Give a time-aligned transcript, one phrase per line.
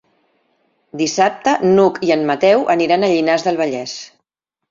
[1.01, 3.97] Dissabte n'Hug i en Mateu aniran a Llinars del Vallès.